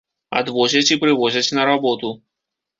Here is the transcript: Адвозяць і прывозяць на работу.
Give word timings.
Адвозяць 0.39 0.91
і 0.97 0.97
прывозяць 1.05 1.45
на 1.61 1.69
работу. 1.73 2.15